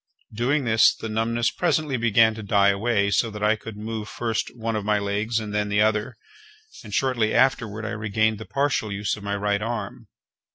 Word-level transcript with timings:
Doing 0.33 0.63
this, 0.65 0.95
the 0.95 1.09
numbness 1.09 1.51
presently 1.51 1.95
began 1.95 2.33
to 2.33 2.41
die 2.41 2.69
away 2.69 3.11
so 3.11 3.29
that 3.29 3.43
I 3.43 3.55
could 3.55 3.77
move 3.77 4.09
first 4.09 4.49
one 4.57 4.75
of 4.75 4.83
my 4.83 4.97
legs, 4.97 5.39
and 5.39 5.53
then 5.53 5.69
the 5.69 5.83
other, 5.83 6.17
and, 6.83 6.91
shortly 6.91 7.35
afterward 7.35 7.85
I 7.85 7.89
regained 7.91 8.39
the 8.39 8.45
partial 8.45 8.91
use 8.91 9.15
of 9.15 9.21
my 9.21 9.35
right 9.35 9.61
arm. 9.61 10.07